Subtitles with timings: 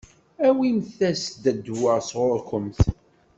[0.47, 2.79] Awimt-as-d ddwa sɣur-kemt.